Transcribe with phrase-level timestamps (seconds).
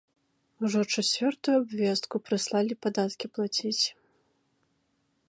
[0.67, 3.95] Ужо чацвёртую абвестку прыслалі падаткі плаціць.